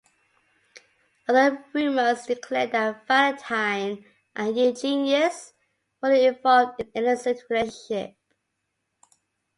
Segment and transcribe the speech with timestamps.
[1.29, 4.03] Other rumours declared that Valentine
[4.35, 5.53] and Eugenius
[6.01, 8.15] were involved in an illicit relationship.